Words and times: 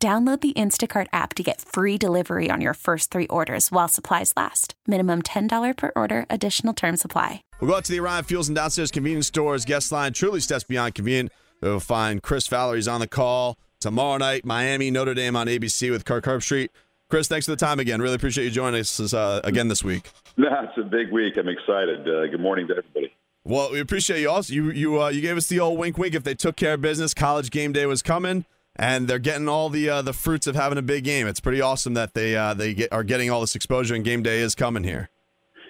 Download 0.00 0.40
the 0.40 0.52
Instacart 0.52 1.08
app 1.12 1.34
to 1.34 1.42
get 1.42 1.60
free 1.60 1.98
delivery 1.98 2.50
on 2.52 2.60
your 2.60 2.74
first 2.74 3.10
three 3.10 3.26
orders 3.26 3.72
while 3.72 3.88
supplies 3.88 4.32
last. 4.36 4.74
Minimum 4.86 5.22
$10 5.22 5.76
per 5.76 5.90
order, 5.96 6.24
additional 6.30 6.72
term 6.72 6.96
supply. 6.96 7.42
We'll 7.60 7.70
go 7.70 7.78
out 7.78 7.84
to 7.86 7.92
the 7.92 7.98
Orion 7.98 8.22
Fuels 8.22 8.48
and 8.48 8.54
Downstairs 8.54 8.92
Convenience 8.92 9.26
Stores 9.26 9.64
guest 9.64 9.90
line. 9.90 10.12
Truly 10.12 10.38
steps 10.38 10.62
beyond 10.62 10.94
convenient. 10.94 11.32
We'll 11.60 11.80
find 11.80 12.22
Chris 12.22 12.46
Fowler's 12.46 12.86
on 12.86 13.00
the 13.00 13.08
call 13.08 13.58
tomorrow 13.80 14.18
night, 14.18 14.44
Miami, 14.44 14.92
Notre 14.92 15.14
Dame 15.14 15.34
on 15.34 15.48
ABC 15.48 15.90
with 15.90 16.04
Kirk 16.04 16.24
Herbstreit. 16.24 16.68
Chris, 17.10 17.26
thanks 17.26 17.46
for 17.46 17.52
the 17.52 17.56
time 17.56 17.80
again. 17.80 18.00
Really 18.00 18.14
appreciate 18.14 18.44
you 18.44 18.50
joining 18.52 18.78
us 18.78 19.12
uh, 19.12 19.40
again 19.42 19.66
this 19.66 19.82
week. 19.82 20.12
That's 20.36 20.78
a 20.78 20.84
big 20.84 21.10
week. 21.10 21.36
I'm 21.36 21.48
excited. 21.48 22.02
Uh, 22.02 22.28
good 22.28 22.40
morning 22.40 22.68
to 22.68 22.76
everybody. 22.76 23.12
Well, 23.42 23.72
we 23.72 23.80
appreciate 23.80 24.20
you 24.20 24.30
also. 24.30 24.52
You 24.52 24.70
you 24.70 25.02
uh, 25.02 25.08
you 25.08 25.22
gave 25.22 25.36
us 25.36 25.48
the 25.48 25.58
old 25.58 25.76
wink 25.76 25.98
wink. 25.98 26.14
If 26.14 26.22
they 26.22 26.34
took 26.34 26.54
care 26.54 26.74
of 26.74 26.82
business, 26.82 27.14
college 27.14 27.50
game 27.50 27.72
day 27.72 27.86
was 27.86 28.02
coming 28.02 28.44
and 28.78 29.08
they're 29.08 29.18
getting 29.18 29.48
all 29.48 29.68
the 29.68 29.88
uh, 29.88 30.02
the 30.02 30.12
fruits 30.12 30.46
of 30.46 30.54
having 30.54 30.78
a 30.78 30.82
big 30.82 31.04
game. 31.04 31.26
It's 31.26 31.40
pretty 31.40 31.60
awesome 31.60 31.94
that 31.94 32.14
they 32.14 32.36
uh, 32.36 32.54
they 32.54 32.74
get, 32.74 32.92
are 32.92 33.04
getting 33.04 33.30
all 33.30 33.40
this 33.40 33.54
exposure, 33.54 33.94
and 33.94 34.04
game 34.04 34.22
day 34.22 34.40
is 34.40 34.54
coming 34.54 34.84
here. 34.84 35.10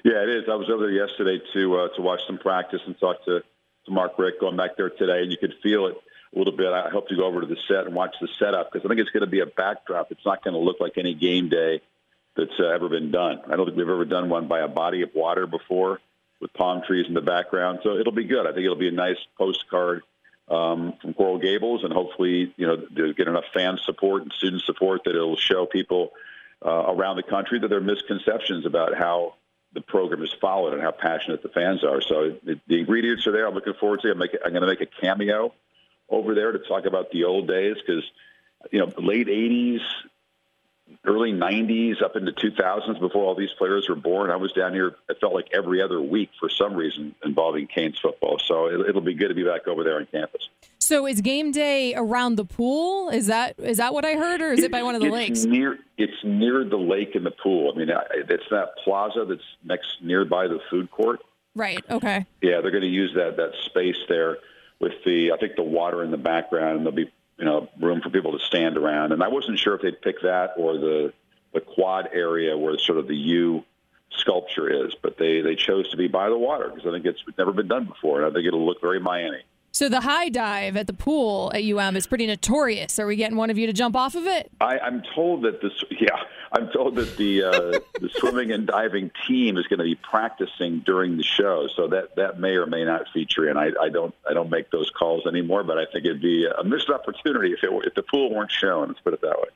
Yeah, 0.05 0.23
it 0.23 0.29
is. 0.29 0.45
I 0.51 0.55
was 0.55 0.71
over 0.71 0.87
there 0.87 0.93
yesterday 0.93 1.41
to 1.55 1.79
uh, 1.79 1.89
to 1.97 2.03
watch 2.03 2.21
some 2.27 2.39
practice 2.39 2.81
and 2.87 2.99
talk 2.99 3.25
to, 3.25 3.41
to 3.41 3.91
Mark 3.91 4.19
Richt 4.19 4.41
going 4.41 4.57
back 4.57 4.77
there 4.77 4.91
today, 4.91 5.23
and 5.23 5.33
you 5.33 5.39
could 5.39 5.55
feel 5.63 5.87
it 5.87 5.97
a 6.35 6.39
little 6.39 6.57
bit. 6.57 6.73
I 6.73 6.91
hope 6.91 7.09
to 7.09 7.17
go 7.17 7.25
over 7.25 7.41
to 7.41 7.47
the 7.47 7.57
set 7.67 7.87
and 7.87 7.95
watch 7.95 8.15
the 8.21 8.29
setup 8.39 8.71
because 8.71 8.85
I 8.85 8.89
think 8.89 9.01
it's 9.01 9.11
going 9.11 9.23
to 9.23 9.31
be 9.31 9.41
a 9.41 9.47
backdrop. 9.47 10.13
It's 10.13 10.25
not 10.25 10.45
going 10.45 10.55
to 10.55 10.61
look 10.61 10.81
like 10.81 10.99
any 10.99 11.15
game 11.15 11.49
day 11.49 11.81
that's 12.37 12.53
uh, 12.61 12.67
ever 12.67 12.89
been 12.89 13.11
done. 13.11 13.41
I 13.47 13.57
don't 13.57 13.67
think 13.67 13.77
we've 13.77 13.89
ever 13.89 14.05
done 14.05 14.29
one 14.29 14.47
by 14.47 14.61
a 14.61 14.69
body 14.69 15.03
of 15.03 15.11
water 15.15 15.47
before 15.47 16.01
with 16.41 16.53
palm 16.53 16.83
trees 16.87 17.07
in 17.09 17.15
the 17.15 17.21
background. 17.21 17.81
So 17.83 17.97
it'll 17.97 18.13
be 18.13 18.25
good. 18.25 18.47
I 18.47 18.53
think 18.53 18.65
it'll 18.65 18.77
be 18.77 18.89
a 18.89 18.93
nice 18.93 19.19
postcard 19.37 20.03
um, 20.51 20.95
from 21.01 21.15
Coral 21.15 21.39
Gables, 21.39 21.85
and 21.85 21.93
hopefully, 21.93 22.53
you 22.57 22.67
know, 22.67 23.13
get 23.13 23.29
enough 23.29 23.45
fan 23.53 23.79
support 23.85 24.23
and 24.23 24.33
student 24.33 24.63
support 24.63 25.05
that 25.05 25.15
it'll 25.15 25.37
show 25.37 25.67
people 25.67 26.13
uh, 26.65 26.85
around 26.89 27.17
the 27.17 27.23
country 27.23 27.59
that 27.59 27.69
there 27.69 27.79
are 27.79 27.83
misconceptions 27.83 28.67
about 28.67 28.97
how 28.97 29.35
the 29.75 29.81
program 29.81 30.23
is 30.23 30.35
followed 30.41 30.73
and 30.73 30.83
how 30.83 30.91
passionate 30.91 31.43
the 31.43 31.49
fans 31.51 31.85
are. 31.85 32.01
So 32.01 32.37
the, 32.43 32.59
the 32.67 32.79
ingredients 32.79 33.27
are 33.27 33.33
there. 33.33 33.47
I'm 33.47 33.55
looking 33.55 33.75
forward 33.75 34.01
to 34.01 34.09
it. 34.09 34.13
I'm, 34.13 34.23
I'm 34.23 34.53
going 34.53 34.63
to 34.63 34.67
make 34.67 34.81
a 34.81 34.87
cameo 34.87 35.53
over 36.09 36.35
there 36.35 36.53
to 36.53 36.59
talk 36.59 36.87
about 36.87 37.11
the 37.11 37.25
old 37.25 37.47
days 37.47 37.77
because, 37.77 38.05
you 38.71 38.81
know, 38.81 38.91
late 38.97 39.29
80s, 39.29 39.81
early 41.05 41.33
90s 41.33 42.03
up 42.03 42.17
into 42.17 42.33
2000s 42.33 43.01
before 43.01 43.25
all 43.25 43.35
these 43.35 43.53
players 43.59 43.89
were 43.89 43.95
born. 43.95 44.31
I 44.31 44.37
was 44.37 44.53
down 44.53 44.73
here, 44.75 44.97
it 45.09 45.19
felt 45.21 45.35
like 45.35 45.49
every 45.53 45.83
other 45.83 46.01
week 46.01 46.31
for 46.39 46.49
some 46.49 46.75
reason 46.75 47.15
involving 47.25 47.67
Canes 47.67 47.99
football. 47.99 48.39
So 48.39 48.67
it, 48.67 48.95
will 48.95 49.01
be 49.01 49.15
good 49.15 49.29
to 49.29 49.35
be 49.35 49.45
back 49.45 49.67
over 49.67 49.85
there 49.85 49.97
on 49.97 50.07
campus. 50.07 50.49
So 50.79 51.07
is 51.07 51.21
game 51.21 51.53
day 51.53 51.95
around 51.95 52.37
the 52.37 52.45
pool? 52.45 53.11
Is 53.11 53.27
that 53.27 53.57
is 53.59 53.77
that 53.77 53.93
what 53.93 54.07
I 54.07 54.15
heard, 54.15 54.41
or 54.41 54.53
is 54.53 54.61
it, 54.61 54.67
it 54.67 54.73
by 54.73 54.83
one 54.83 54.95
of 54.95 55.03
the 55.03 55.09
it's 55.09 55.15
lakes? 55.15 55.45
Near, 55.45 55.79
it's 55.99 56.25
near 56.25 56.65
the 56.65 56.79
lake 56.79 57.15
and 57.15 57.27
the 57.27 57.31
pool. 57.31 57.73
I 57.75 57.79
mean, 57.79 57.91
it's 57.91 58.49
that 58.51 58.77
plaza 58.83 59.27
that's 59.29 59.43
next 59.65 59.99
nearby 60.03 60.47
the 60.47 60.61
food 60.71 60.91
court. 60.91 61.21
Right. 61.55 61.85
Okay. 61.91 62.25
Yeah, 62.41 62.61
they're 62.61 62.71
going 62.71 62.83
to 62.83 62.89
use 62.89 63.13
that 63.17 63.37
that 63.37 63.53
space 63.67 63.99
there 64.09 64.39
with 64.81 64.93
the 65.05 65.33
I 65.33 65.37
think 65.37 65.57
the 65.57 65.63
water 65.63 66.03
in 66.03 66.11
the 66.11 66.17
background, 66.17 66.79
and 66.79 66.87
there'll 66.87 66.97
be 66.97 67.11
you 67.39 67.45
know 67.45 67.69
room 67.81 68.01
for 68.01 68.11
people 68.11 68.33
to 68.33 68.45
stand 68.45 68.77
around. 68.77 69.13
And 69.13 69.23
I 69.23 69.29
wasn't 69.29 69.59
sure 69.59 69.75
if 69.75 69.83
they'd 69.83 70.01
pick 70.01 70.23
that 70.23 70.55
or 70.57 70.75
the 70.75 71.13
the 71.55 71.61
quad 71.61 72.11
area 72.13 72.57
where 72.57 72.79
sort 72.79 72.99
of 72.99 73.09
the 73.09 73.17
U 73.17 73.65
sculpture 74.11 74.87
is, 74.87 74.95
but 75.03 75.17
they 75.19 75.41
they 75.41 75.55
chose 75.55 75.89
to 75.91 75.97
be 75.97 76.09
by 76.09 76.29
the 76.29 76.39
water 76.39 76.69
because 76.69 76.87
I 76.87 76.93
think 76.93 77.07
it's 77.07 77.23
never 77.37 77.53
been 77.53 77.69
done 77.69 77.87
before, 77.87 78.23
and 78.23 78.27
I 78.31 78.35
think 78.35 78.47
it'll 78.47 78.67
look 78.67 78.81
very 78.81 79.01
Miami. 79.01 79.43
So 79.71 79.89
the 79.89 80.01
high 80.01 80.29
dive 80.29 80.77
at 80.77 80.87
the 80.87 80.93
pool 80.93 81.53
at 81.55 81.63
UM 81.63 81.95
is 81.97 82.07
pretty 82.07 82.27
notorious. 82.27 82.99
Are 82.99 83.07
we 83.07 83.17
getting 83.17 83.37
one 83.37 83.51
of 83.51 83.59
you 83.59 83.67
to 83.67 83.73
jump 83.73 83.95
off 83.95 84.15
of 84.15 84.27
it? 84.27 84.51
I, 84.61 84.79
I'm 84.79 85.03
told 85.15 85.43
that 85.45 85.61
this, 85.61 85.73
yeah, 86.01 86.09
I'm 86.59 86.71
told 86.71 86.97
that 86.97 87.17
the 87.17 87.45
uh, 87.45 87.79
the 88.01 88.11
swimming 88.17 88.51
and 88.51 88.67
diving 88.67 89.11
team 89.27 89.57
is 89.57 89.67
going 89.69 89.79
to 89.79 89.85
be 89.85 89.95
practicing 89.95 90.81
during 90.81 91.17
the 91.17 91.23
show, 91.23 91.69
so 91.75 91.87
that 91.89 92.17
that 92.17 92.41
may 92.41 92.57
or 92.57 92.67
may 92.67 92.85
not 92.85 93.07
feature. 93.15 93.49
And 93.49 93.59
I, 93.59 93.71
I 93.81 93.89
don't 93.89 94.15
I 94.29 94.35
don't 94.35 94.51
make 94.51 94.71
those 94.71 94.91
calls 94.91 95.27
anymore, 95.27 95.63
but 95.63 95.79
I 95.79 95.85
think 95.87 96.05
it'd 96.05 96.21
be 96.21 96.47
a 96.47 96.65
missed 96.65 96.91
opportunity 96.91 97.53
if 97.53 97.63
it 97.63 97.71
if 97.87 97.95
the 97.95 98.03
pool 98.03 98.35
weren't 98.35 98.51
shown. 98.51 98.89
Let's 98.89 99.01
put 99.01 99.15
it 99.15 99.21
that 99.21 99.39
way. 99.39 99.49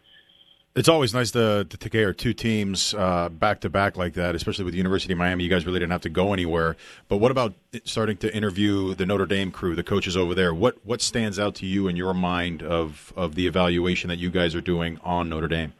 It's 0.74 0.88
always 0.88 1.12
nice 1.12 1.32
to, 1.32 1.66
to 1.68 1.76
take 1.76 1.92
care 1.92 2.08
of 2.08 2.16
two 2.16 2.32
teams 2.32 2.94
uh, 2.94 3.28
back 3.28 3.60
to 3.60 3.68
back 3.68 3.98
like 3.98 4.14
that, 4.14 4.34
especially 4.34 4.64
with 4.64 4.72
the 4.72 4.78
University 4.78 5.12
of 5.12 5.18
Miami. 5.18 5.44
You 5.44 5.50
guys 5.50 5.66
really 5.66 5.80
didn't 5.80 5.92
have 5.92 6.00
to 6.02 6.08
go 6.08 6.32
anywhere. 6.32 6.76
But 7.08 7.18
what 7.18 7.30
about 7.30 7.52
starting 7.84 8.16
to 8.18 8.34
interview 8.34 8.94
the 8.94 9.04
Notre 9.04 9.26
Dame 9.26 9.50
crew, 9.50 9.74
the 9.74 9.82
coaches 9.82 10.16
over 10.16 10.34
there? 10.34 10.54
What 10.54 10.78
what 10.86 11.02
stands 11.02 11.38
out 11.38 11.56
to 11.56 11.66
you 11.66 11.88
in 11.88 11.96
your 11.96 12.14
mind 12.14 12.62
of 12.62 13.12
of 13.16 13.34
the 13.34 13.46
evaluation 13.46 14.08
that 14.08 14.18
you 14.18 14.30
guys 14.30 14.54
are 14.54 14.62
doing 14.62 14.98
on 15.02 15.28
Notre 15.28 15.48
Dame? 15.48 15.74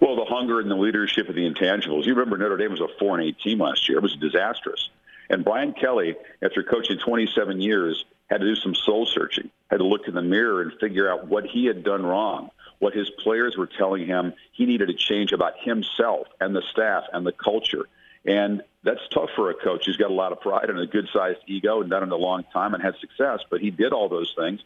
Well, 0.00 0.16
the 0.16 0.24
hunger 0.24 0.60
and 0.60 0.70
the 0.70 0.76
leadership 0.76 1.28
of 1.28 1.34
the 1.34 1.48
intangibles. 1.48 2.04
You 2.04 2.14
remember 2.14 2.36
Notre 2.36 2.56
Dame 2.56 2.72
was 2.72 2.80
a 2.80 2.88
four 2.98 3.18
and 3.18 3.26
eight 3.26 3.38
team 3.38 3.58
last 3.58 3.88
year. 3.88 3.98
It 3.98 4.02
was 4.02 4.16
disastrous. 4.16 4.90
And 5.30 5.44
Brian 5.44 5.72
Kelly, 5.72 6.16
after 6.42 6.62
coaching 6.62 6.98
27 6.98 7.60
years, 7.60 8.04
had 8.28 8.40
to 8.40 8.46
do 8.46 8.56
some 8.56 8.74
soul 8.74 9.06
searching, 9.06 9.50
had 9.70 9.78
to 9.78 9.86
look 9.86 10.08
in 10.08 10.14
the 10.14 10.22
mirror 10.22 10.62
and 10.62 10.72
figure 10.80 11.10
out 11.10 11.28
what 11.28 11.46
he 11.46 11.66
had 11.66 11.84
done 11.84 12.04
wrong 12.04 12.50
what 12.78 12.94
his 12.94 13.08
players 13.08 13.56
were 13.56 13.66
telling 13.66 14.06
him 14.06 14.34
he 14.52 14.66
needed 14.66 14.88
to 14.88 14.94
change 14.94 15.32
about 15.32 15.54
himself 15.58 16.26
and 16.38 16.54
the 16.54 16.62
staff 16.70 17.04
and 17.12 17.26
the 17.26 17.32
culture. 17.32 17.88
And 18.26 18.62
that's 18.82 19.00
tough 19.10 19.30
for 19.34 19.50
a 19.50 19.54
coach 19.54 19.86
who's 19.86 19.96
got 19.96 20.10
a 20.10 20.14
lot 20.14 20.32
of 20.32 20.40
pride 20.40 20.68
and 20.68 20.78
a 20.78 20.86
good 20.86 21.08
sized 21.10 21.38
ego 21.46 21.80
and 21.80 21.88
done 21.88 22.02
it 22.02 22.12
a 22.12 22.16
long 22.16 22.44
time 22.52 22.74
and 22.74 22.82
had 22.82 22.96
success. 23.00 23.40
But 23.50 23.60
he 23.60 23.70
did 23.70 23.92
all 23.92 24.10
those 24.10 24.34
things. 24.36 24.60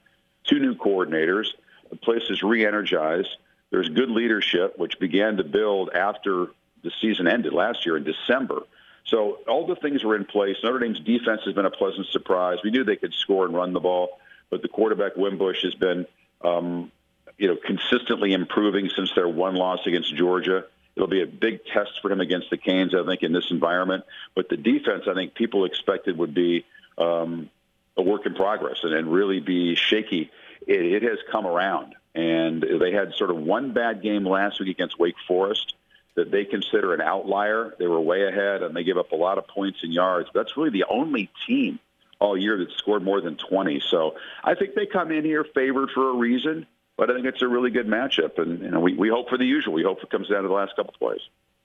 Two 0.45 0.59
new 0.59 0.75
coordinators. 0.75 1.47
The 1.91 1.97
place 1.97 2.29
is 2.29 2.43
re 2.43 2.67
energized. 2.67 3.37
There's 3.71 3.89
good 3.89 4.11
leadership, 4.11 4.79
which 4.79 4.99
began 4.99 5.37
to 5.37 5.45
build 5.45 5.91
after 5.95 6.47
the 6.83 6.91
season 7.01 7.27
ended 7.27 7.53
last 7.53 7.85
year 7.85 7.97
in 7.97 8.05
December. 8.05 8.63
So 9.05 9.39
all 9.49 9.67
the 9.67 9.77
things 9.77 10.05
were 10.05 10.17
in 10.17 10.25
place. 10.25 10.57
Notre 10.63 10.79
Dame's 10.79 11.01
defense 11.01 11.41
has 11.45 11.55
been 11.55 11.65
a 11.65 11.71
pleasant 11.71 12.07
surprise. 12.09 12.59
We 12.63 12.71
knew 12.71 12.85
they 12.85 12.97
could 12.97 13.15
score 13.15 13.47
and 13.47 13.55
run 13.55 13.73
the 13.73 13.81
ball, 13.81 14.19
but 14.51 14.63
the 14.63 14.69
quarterback 14.69 15.17
Wimbush 15.17 15.63
has 15.63 15.75
been 15.75 16.07
um, 16.43 16.93
you 17.39 17.49
know, 17.49 17.57
consistently 17.57 18.33
improving 18.33 18.91
since 18.95 19.13
their 19.15 19.29
one 19.29 19.55
loss 19.55 19.87
against 19.87 20.15
Georgia. 20.15 20.65
It'll 20.97 21.09
be 21.09 21.23
a 21.23 21.27
big 21.27 21.65
test 21.67 22.01
for 22.03 22.11
him 22.11 22.21
against 22.21 22.51
the 22.51 22.57
Canes, 22.57 22.95
I 22.95 23.05
think, 23.05 23.23
in 23.23 23.33
this 23.33 23.51
environment. 23.51 24.05
But 24.35 24.49
the 24.49 24.57
defense, 24.57 25.05
I 25.09 25.15
think 25.15 25.35
people 25.35 25.65
expected 25.65 26.19
would 26.19 26.35
be 26.35 26.67
um, 26.99 27.49
a 27.97 28.03
work 28.03 28.27
in 28.27 28.35
progress 28.35 28.79
and, 28.83 28.93
and 28.93 29.11
really 29.13 29.39
be 29.41 29.77
shaky. 29.77 30.31
It, 30.67 30.81
it 30.81 31.03
has 31.03 31.19
come 31.31 31.47
around. 31.47 31.95
And 32.19 32.63
they 32.81 32.93
had 32.93 33.15
sort 33.15 33.31
of 33.31 33.37
one 33.37 33.73
bad 33.73 34.03
game 34.03 34.27
last 34.27 34.61
week 34.61 34.71
against 34.71 34.99
Wake 34.99 35.15
Forest 35.27 35.75
that 36.17 36.31
they 36.31 36.45
consider 36.45 36.93
an 36.95 37.01
outlier. 37.01 37.75
They 37.79 37.87
were 37.87 38.01
way 38.01 38.27
ahead 38.27 38.63
and 38.63 38.75
they 38.75 38.83
gave 38.83 38.97
up 38.97 39.13
a 39.13 39.17
lot 39.17 39.39
of 39.39 39.47
points 39.47 39.79
and 39.83 39.93
yards. 39.93 40.29
That's 40.35 40.57
really 40.57 40.71
the 40.71 40.85
only 40.91 41.31
team 41.47 41.79
all 42.19 42.37
year 42.37 42.59
that 42.59 42.73
scored 42.77 43.05
more 43.05 43.21
than 43.21 43.37
20. 43.37 43.81
So 43.89 44.17
I 44.43 44.55
think 44.57 44.75
they 44.75 44.87
come 44.87 45.13
in 45.13 45.25
here 45.25 45.45
favored 45.55 45.91
for 45.95 46.11
a 46.11 46.15
reason 46.15 46.67
but 46.99 47.11
I 47.11 47.15
think 47.15 47.27
it's 47.27 47.43
a 47.43 47.49
really 47.49 47.71
good 47.71 47.87
matchup, 47.87 48.39
and 48.39 48.61
you 48.61 48.71
know, 48.71 48.81
we, 48.81 48.95
we 48.95 49.09
hope 49.09 49.29
for 49.29 49.39
the 49.39 49.47
usual. 49.47 49.73
We 49.73 49.85
hope 49.85 50.03
it 50.03 50.11
comes 50.11 50.29
down 50.29 50.43
to 50.43 50.49
the 50.49 50.55
last 50.55 50.75
couple 50.75 50.93
of 50.93 50.99
plays. 50.99 51.21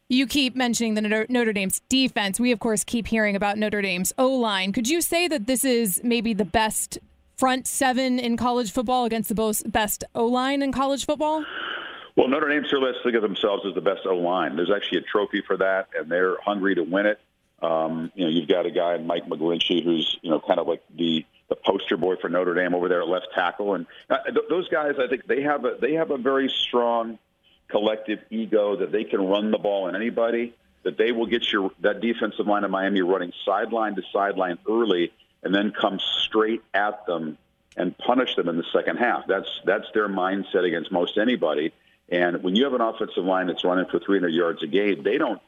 You 0.07 0.27
keep 0.27 0.55
mentioning 0.55 0.93
the 0.93 1.01
Notre 1.27 1.53
Dame's 1.53 1.81
defense. 1.89 2.39
We, 2.39 2.51
of 2.51 2.59
course, 2.59 2.83
keep 2.83 3.07
hearing 3.07 3.35
about 3.35 3.57
Notre 3.57 3.81
Dame's 3.81 4.13
O 4.19 4.29
line. 4.29 4.71
Could 4.71 4.87
you 4.87 5.01
say 5.01 5.27
that 5.27 5.47
this 5.47 5.65
is 5.65 5.99
maybe 6.03 6.35
the 6.35 6.45
best 6.45 6.99
front 7.35 7.67
seven 7.67 8.19
in 8.19 8.37
college 8.37 8.71
football 8.71 9.05
against 9.05 9.29
the 9.29 9.63
best 9.67 10.03
O 10.15 10.25
line 10.25 10.61
in 10.61 10.71
college 10.71 11.05
football? 11.05 11.43
Well, 12.15 12.27
Notre 12.27 12.49
Dame 12.49 12.63
sure 12.69 12.79
let's 12.79 12.97
think 13.03 13.15
of 13.15 13.23
themselves 13.23 13.63
as 13.67 13.73
the 13.73 13.81
best 13.81 14.01
O 14.05 14.15
line. 14.15 14.55
There's 14.55 14.71
actually 14.71 14.99
a 14.99 15.01
trophy 15.01 15.41
for 15.45 15.57
that, 15.57 15.89
and 15.97 16.11
they're 16.11 16.37
hungry 16.41 16.75
to 16.75 16.83
win 16.83 17.07
it. 17.07 17.19
Um, 17.61 18.11
you 18.13 18.25
know, 18.25 18.29
you've 18.29 18.49
got 18.49 18.65
a 18.65 18.71
guy, 18.71 18.97
Mike 18.97 19.25
McGlinchey, 19.25 19.83
who's 19.83 20.17
you 20.21 20.29
know 20.29 20.39
kind 20.39 20.59
of 20.59 20.67
like 20.67 20.83
the 20.95 21.25
the 21.49 21.55
poster 21.55 21.97
boy 21.97 22.15
for 22.21 22.29
Notre 22.29 22.53
Dame 22.53 22.75
over 22.75 22.87
there 22.87 23.01
at 23.01 23.07
left 23.07 23.27
tackle, 23.33 23.73
and 23.75 23.85
uh, 24.09 24.17
th- 24.25 24.45
those 24.49 24.67
guys, 24.69 24.95
I 24.99 25.07
think 25.07 25.25
they 25.25 25.41
have 25.41 25.65
a 25.65 25.77
they 25.79 25.93
have 25.93 26.11
a 26.11 26.17
very 26.17 26.49
strong 26.49 27.17
collective 27.69 28.19
ego 28.29 28.75
that 28.77 28.91
they 28.91 29.03
can 29.03 29.27
run 29.27 29.51
the 29.51 29.57
ball 29.57 29.85
on 29.85 29.95
anybody. 29.95 30.53
That 30.83 30.97
they 30.97 31.13
will 31.13 31.27
get 31.27 31.49
your 31.51 31.71
that 31.79 32.01
defensive 32.01 32.45
line 32.45 32.65
of 32.65 32.71
Miami 32.71 33.01
running 33.01 33.31
sideline 33.45 33.95
to 33.95 34.01
sideline 34.11 34.59
early, 34.69 35.13
and 35.43 35.53
then 35.53 35.71
come 35.71 35.99
straight 35.99 36.63
at 36.73 37.05
them 37.05 37.37
and 37.75 37.97
punish 37.97 38.35
them 38.35 38.49
in 38.49 38.57
the 38.57 38.65
second 38.71 38.97
half. 38.97 39.25
That's 39.27 39.49
that's 39.65 39.85
their 39.93 40.07
mindset 40.07 40.65
against 40.65 40.91
most 40.91 41.17
anybody. 41.17 41.73
And 42.09 42.43
when 42.43 42.55
you 42.55 42.65
have 42.65 42.73
an 42.73 42.81
offensive 42.81 43.23
line 43.23 43.47
that's 43.47 43.63
running 43.63 43.85
for 43.85 43.99
300 43.99 44.29
yards 44.29 44.61
a 44.63 44.67
game, 44.67 45.03
they 45.03 45.17
don't 45.17 45.41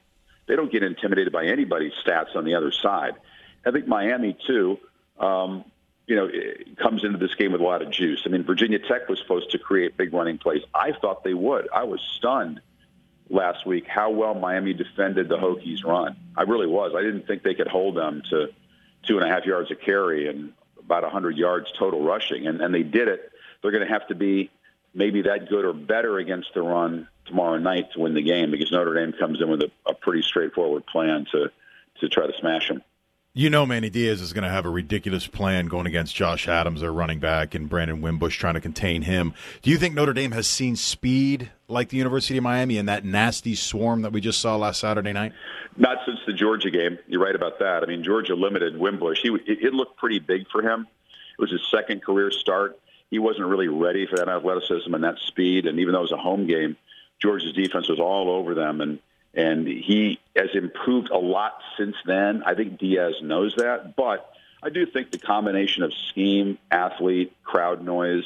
they 0.48 0.56
don't 0.56 0.72
get 0.72 0.84
intimidated 0.84 1.32
by 1.34 1.46
anybody's 1.46 1.94
stats 2.06 2.36
on 2.36 2.46
the 2.46 2.56
other 2.56 2.72
side. 2.72 3.14
I 3.66 3.72
think 3.72 3.88
Miami 3.88 4.38
too. 4.46 4.80
Um, 5.20 5.66
you 6.08 6.16
know, 6.16 6.30
comes 6.78 7.04
into 7.04 7.18
this 7.18 7.34
game 7.34 7.52
with 7.52 7.62
a 7.62 7.64
lot 7.64 7.82
of 7.82 7.90
juice. 7.90 8.22
I 8.26 8.30
mean, 8.30 8.44
Virginia 8.44 8.78
Tech 8.78 9.10
was 9.10 9.20
supposed 9.20 9.50
to 9.52 9.58
create 9.58 9.98
big 9.98 10.14
running 10.14 10.38
plays. 10.38 10.62
I 10.72 10.92
thought 10.92 11.24
they 11.24 11.34
would. 11.34 11.68
I 11.74 11.86
was 11.86 12.00
stunned 12.18 12.62
last 13.28 13.66
week 13.66 13.88
how 13.88 14.12
well 14.12 14.36
Miami 14.36 14.74
defended 14.74 15.30
the 15.30 15.38
Hokies' 15.38 15.84
run. 15.84 16.16
I 16.38 16.44
really 16.44 16.68
was. 16.68 16.94
I 16.96 17.02
didn't 17.02 17.26
think 17.26 17.42
they 17.42 17.56
could 17.56 17.68
hold 17.68 17.96
them 17.96 18.22
to 18.30 18.50
two 19.08 19.18
and 19.18 19.26
a 19.26 19.34
half 19.34 19.46
yards 19.46 19.72
of 19.72 19.80
carry 19.80 20.28
and 20.28 20.54
about 20.80 21.04
100 21.04 21.38
yards 21.38 21.72
total 21.78 22.04
rushing, 22.04 22.48
and, 22.48 22.62
and 22.62 22.74
they 22.74 22.84
did 22.84 23.08
it. 23.08 23.32
They're 23.62 23.72
going 23.72 23.86
to 23.86 23.92
have 23.92 24.08
to 24.08 24.16
be 24.16 24.52
maybe 24.94 25.24
that 25.24 25.50
good 25.50 25.66
or 25.66 25.74
better 25.74 26.18
against 26.18 26.54
the 26.54 26.62
run 26.62 27.08
tomorrow 27.26 27.58
night 27.58 27.92
to 27.94 28.00
win 28.00 28.14
the 28.14 28.22
game 28.22 28.52
because 28.52 28.72
Notre 28.72 28.94
Dame 28.94 29.14
comes 29.14 29.42
in 29.42 29.50
with 29.50 29.62
a, 29.62 29.72
a 29.88 29.94
pretty 29.94 30.22
straightforward 30.22 30.86
plan 30.86 31.26
to 31.32 31.52
to 32.02 32.10
try 32.10 32.28
to 32.28 32.34
smash 32.40 32.68
them. 32.68 32.84
You 33.38 33.50
know, 33.50 33.66
Manny 33.66 33.90
Diaz 33.90 34.22
is 34.22 34.32
going 34.32 34.46
to 34.46 34.50
have 34.50 34.66
a 34.66 34.70
ridiculous 34.70 35.28
plan 35.28 35.66
going 35.66 35.88
against 35.88 36.16
Josh 36.16 36.48
Adams, 36.48 36.80
their 36.80 36.94
running 36.94 37.20
back, 37.20 37.54
and 37.54 37.68
Brandon 37.68 38.00
Wimbush 38.00 38.38
trying 38.40 38.54
to 38.54 38.62
contain 38.62 39.02
him. 39.02 39.34
Do 39.62 39.70
you 39.70 39.78
think 39.78 39.94
Notre 39.94 40.14
Dame 40.14 40.32
has 40.32 40.48
seen 40.48 40.78
speed 40.78 41.52
like 41.68 41.90
the 41.90 41.98
University 41.98 42.38
of 42.38 42.46
Miami 42.46 42.78
and 42.78 42.88
that 42.88 43.04
nasty 43.04 43.54
swarm 43.54 44.04
that 44.04 44.14
we 44.14 44.22
just 44.22 44.40
saw 44.40 44.56
last 44.56 44.80
Saturday 44.80 45.12
night? 45.12 45.34
Not 45.76 45.98
since 46.06 46.20
the 46.26 46.32
Georgia 46.32 46.72
game. 46.72 46.98
You're 47.08 47.22
right 47.22 47.36
about 47.36 47.60
that. 47.60 47.84
I 47.84 47.88
mean, 47.88 48.04
Georgia 48.04 48.36
limited 48.36 48.78
Wimbush. 48.78 49.20
He 49.22 49.38
it 49.48 49.74
looked 49.74 49.98
pretty 49.98 50.20
big 50.20 50.48
for 50.50 50.62
him. 50.62 50.88
It 51.38 51.42
was 51.42 51.52
his 51.52 51.68
second 51.70 52.04
career 52.04 52.32
start. 52.32 52.80
He 53.12 53.20
wasn't 53.20 53.48
really 53.48 53.68
ready 53.68 54.08
for 54.08 54.16
that 54.16 54.30
athleticism 54.30 54.94
and 54.94 55.04
that 55.04 55.20
speed. 55.28 55.66
And 55.66 55.78
even 55.82 55.92
though 55.92 56.00
it 56.00 56.04
was 56.04 56.14
a 56.14 56.18
home 56.18 56.48
game, 56.48 56.78
Georgia's 57.22 57.52
defense 57.52 57.90
was 57.90 58.00
all 58.00 58.30
over 58.30 58.56
them 58.56 58.80
and 58.80 59.00
and 59.36 59.68
he 59.68 60.20
has 60.36 60.50
improved 60.54 61.10
a 61.10 61.18
lot 61.18 61.60
since 61.78 61.96
then. 62.06 62.44
I 62.46 62.56
think 62.56 62.80
Diaz 62.80 63.16
knows 63.22 63.56
that, 63.58 63.96
but 63.96 64.30
I 64.64 64.70
do 64.70 64.86
think 64.86 65.12
the 65.12 65.18
combination 65.18 65.84
of 65.84 65.94
scheme, 66.10 66.58
athlete, 66.72 67.34
crowd 67.44 67.84
noise, 67.84 68.26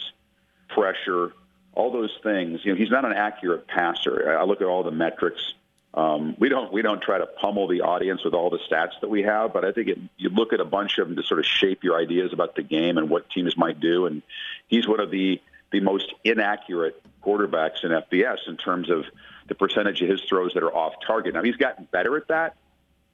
pressure, 0.69 1.33
all 1.73 1.91
those 1.91 2.15
things. 2.23 2.61
You 2.63 2.73
know, 2.73 2.77
he's 2.77 2.91
not 2.91 3.05
an 3.05 3.13
accurate 3.13 3.67
passer. 3.67 4.37
I 4.37 4.43
look 4.43 4.61
at 4.61 4.67
all 4.67 4.83
the 4.83 4.91
metrics. 4.91 5.53
Um, 5.93 6.35
we 6.37 6.49
don't 6.49 6.71
we 6.71 6.83
don't 6.83 7.01
try 7.01 7.17
to 7.17 7.25
pummel 7.25 7.67
the 7.67 7.81
audience 7.81 8.23
with 8.23 8.35
all 8.35 8.51
the 8.51 8.59
stats 8.59 8.99
that 9.01 9.09
we 9.09 9.23
have, 9.23 9.53
but 9.53 9.65
I 9.65 9.71
think 9.71 9.87
it, 9.87 9.97
you 10.17 10.29
look 10.29 10.53
at 10.53 10.59
a 10.59 10.65
bunch 10.65 10.99
of 10.99 11.07
them 11.07 11.17
to 11.17 11.23
sort 11.23 11.39
of 11.39 11.45
shape 11.47 11.83
your 11.83 11.97
ideas 11.99 12.31
about 12.31 12.55
the 12.55 12.61
game 12.61 12.99
and 12.99 13.09
what 13.09 13.29
teams 13.31 13.57
might 13.57 13.79
do. 13.79 14.05
And 14.05 14.21
he's 14.67 14.87
one 14.87 14.99
of 14.99 15.09
the 15.09 15.41
the 15.71 15.79
most 15.79 16.13
inaccurate 16.23 17.01
quarterbacks 17.23 17.83
in 17.83 17.91
FBS 17.91 18.47
in 18.47 18.57
terms 18.57 18.89
of 18.89 19.05
the 19.49 19.55
percentage 19.55 20.01
of 20.01 20.09
his 20.09 20.21
throws 20.21 20.53
that 20.53 20.63
are 20.63 20.73
off 20.73 20.93
target. 21.05 21.33
Now 21.33 21.43
he's 21.43 21.57
gotten 21.57 21.87
better 21.91 22.15
at 22.15 22.27
that, 22.29 22.55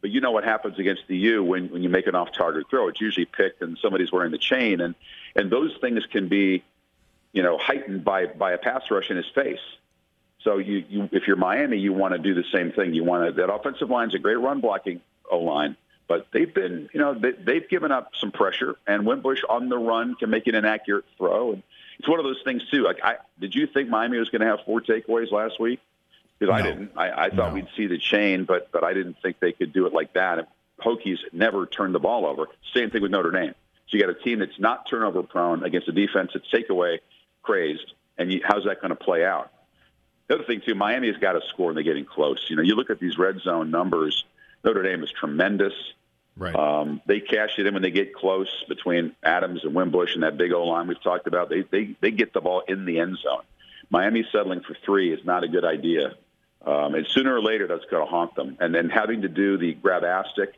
but 0.01 0.11
you 0.11 0.21
know 0.21 0.31
what 0.31 0.43
happens 0.43 0.77
against 0.77 1.03
the 1.07 1.17
U 1.17 1.43
when, 1.43 1.69
when 1.69 1.81
you 1.81 1.89
make 1.89 2.07
an 2.07 2.15
off 2.15 2.31
target 2.31 2.69
throw. 2.69 2.87
It's 2.89 3.01
usually 3.01 3.25
picked 3.25 3.61
and 3.61 3.77
somebody's 3.81 4.11
wearing 4.11 4.31
the 4.31 4.37
chain 4.37 4.81
and, 4.81 4.95
and 5.35 5.51
those 5.51 5.75
things 5.81 6.05
can 6.05 6.27
be, 6.27 6.63
you 7.33 7.41
know, 7.41 7.57
heightened 7.57 8.05
by, 8.05 8.27
by 8.27 8.51
a 8.51 8.57
pass 8.57 8.83
rush 8.91 9.09
in 9.09 9.17
his 9.17 9.25
face. 9.33 9.59
So 10.45 10.59
you, 10.59 10.85
you 10.87 11.09
if 11.11 11.27
you're 11.27 11.37
Miami, 11.37 11.79
you 11.79 11.91
want 11.91 12.13
to 12.13 12.19
do 12.19 12.35
the 12.35 12.43
same 12.53 12.71
thing. 12.71 12.93
You 12.93 13.03
want 13.03 13.35
that 13.35 13.51
offensive 13.51 13.89
line's 13.89 14.13
a 14.13 14.19
great 14.19 14.39
run 14.39 14.61
blocking 14.61 15.01
O 15.29 15.39
line, 15.39 15.75
but 16.07 16.27
they've 16.31 16.53
been, 16.53 16.87
you 16.93 16.99
know, 16.99 17.15
they, 17.15 17.31
they've 17.31 17.67
given 17.67 17.91
up 17.91 18.11
some 18.19 18.31
pressure, 18.31 18.75
and 18.85 19.07
Wimbush 19.07 19.41
on 19.49 19.69
the 19.69 19.77
run 19.77 20.13
can 20.15 20.29
make 20.29 20.45
an 20.45 20.53
inaccurate 20.53 21.05
throw, 21.17 21.53
and 21.53 21.63
it's 21.97 22.07
one 22.07 22.19
of 22.19 22.25
those 22.25 22.41
things 22.43 22.61
too. 22.69 22.83
Like, 22.83 22.99
I 23.03 23.15
did 23.39 23.55
you 23.55 23.65
think 23.65 23.89
Miami 23.89 24.19
was 24.19 24.29
going 24.29 24.41
to 24.41 24.47
have 24.47 24.59
four 24.65 24.81
takeaways 24.81 25.31
last 25.31 25.59
week? 25.59 25.79
Because 26.39 26.51
no. 26.51 26.57
I 26.57 26.61
didn't. 26.61 26.91
I, 26.95 27.25
I 27.25 27.29
thought 27.29 27.49
no. 27.49 27.53
we'd 27.53 27.67
see 27.75 27.87
the 27.87 27.97
chain, 27.97 28.45
but 28.45 28.71
but 28.71 28.83
I 28.83 28.93
didn't 28.93 29.17
think 29.21 29.39
they 29.39 29.51
could 29.51 29.73
do 29.73 29.85
it 29.85 29.93
like 29.93 30.13
that. 30.13 30.39
And 30.39 30.47
Hokies 30.79 31.19
never 31.31 31.65
turned 31.65 31.95
the 31.95 31.99
ball 31.99 32.25
over. 32.25 32.47
Same 32.73 32.89
thing 32.89 33.01
with 33.01 33.11
Notre 33.11 33.31
Dame. 33.31 33.55
So 33.87 33.97
you 33.97 34.03
got 34.03 34.09
a 34.09 34.19
team 34.19 34.39
that's 34.39 34.59
not 34.59 34.89
turnover 34.89 35.23
prone 35.23 35.63
against 35.63 35.87
a 35.87 35.91
defense 35.91 36.31
that's 36.33 36.49
takeaway 36.51 36.99
crazed, 37.43 37.93
and 38.17 38.31
you, 38.31 38.41
how's 38.43 38.65
that 38.65 38.81
going 38.81 38.89
to 38.89 38.95
play 38.95 39.23
out? 39.23 39.51
The 40.27 40.35
other 40.35 40.43
thing 40.43 40.61
too, 40.65 40.73
Miami 40.73 41.07
has 41.07 41.17
got 41.17 41.33
to 41.33 41.41
score 41.49 41.69
and 41.69 41.77
they're 41.77 41.83
getting 41.83 42.05
close. 42.05 42.47
You 42.49 42.55
know, 42.55 42.63
you 42.63 42.75
look 42.75 42.89
at 42.89 42.99
these 42.99 43.17
red 43.17 43.39
zone 43.41 43.69
numbers. 43.69 44.25
Notre 44.63 44.81
Dame 44.81 45.03
is 45.03 45.11
tremendous. 45.11 45.73
Right. 46.35 46.55
Um, 46.55 47.01
they 47.05 47.19
cash 47.21 47.51
it 47.59 47.67
in 47.67 47.73
when 47.73 47.83
they 47.83 47.91
get 47.91 48.13
close 48.13 48.49
between 48.67 49.15
Adams 49.23 49.63
and 49.63 49.73
Wimbush 49.73 50.15
and 50.15 50.23
that 50.23 50.37
big 50.37 50.51
O 50.51 50.65
line 50.65 50.87
we've 50.87 51.01
talked 51.01 51.27
about. 51.27 51.49
They 51.49 51.61
they 51.61 51.95
they 52.01 52.11
get 52.11 52.33
the 52.33 52.41
ball 52.41 52.63
in 52.67 52.85
the 52.85 52.99
end 52.99 53.17
zone. 53.19 53.43
Miami 53.89 54.25
settling 54.31 54.61
for 54.61 54.75
three 54.83 55.13
is 55.13 55.23
not 55.23 55.43
a 55.43 55.47
good 55.47 55.63
idea. 55.63 56.15
Um, 56.65 56.95
and 56.95 57.05
sooner 57.07 57.35
or 57.35 57.41
later, 57.41 57.67
that's 57.67 57.85
going 57.85 58.03
to 58.05 58.09
haunt 58.09 58.35
them. 58.35 58.57
And 58.59 58.73
then 58.73 58.89
having 58.89 59.21
to 59.21 59.29
do 59.29 59.57
the 59.57 59.73
grabastic 59.73 60.55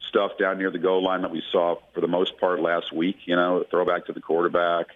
stuff 0.00 0.32
down 0.38 0.58
near 0.58 0.70
the 0.70 0.78
goal 0.78 1.02
line 1.02 1.22
that 1.22 1.30
we 1.30 1.42
saw 1.52 1.76
for 1.92 2.00
the 2.00 2.08
most 2.08 2.38
part 2.38 2.60
last 2.60 2.92
week, 2.92 3.18
you 3.26 3.36
know, 3.36 3.64
throwback 3.70 4.06
to 4.06 4.12
the 4.12 4.20
quarterback. 4.20 4.86